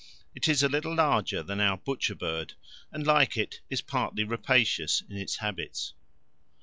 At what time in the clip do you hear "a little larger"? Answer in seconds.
0.63-1.43